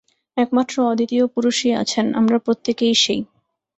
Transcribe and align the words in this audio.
একমাত্র 0.37 0.75
অদ্বিতীয় 0.83 1.25
পুরুষই 1.27 1.71
আছেন, 1.81 2.05
আমরা 2.19 2.37
প্রত্যেকেই 2.45 2.95
সেই। 2.95 3.21